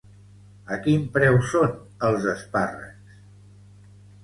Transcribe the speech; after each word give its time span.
A 0.75 0.77
quin 0.87 1.03
preu 1.17 1.37
són 1.51 1.77
els 2.09 2.27
espàrrecs? 2.33 3.23